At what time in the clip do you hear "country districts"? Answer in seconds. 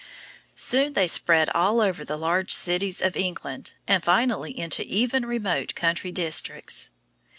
5.75-6.89